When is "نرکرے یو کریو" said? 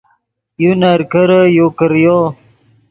0.81-2.17